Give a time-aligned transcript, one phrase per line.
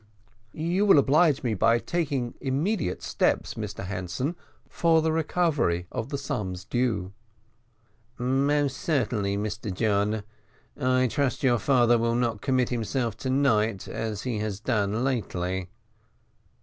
[0.55, 4.35] "You will oblige me by taking immediate steps, Mr Hanson,
[4.67, 7.13] for the recovery of the sums due."
[8.17, 10.23] "Most certainly, Mr John.
[10.75, 15.69] I trust your father will not commit himself to night as he has done lately."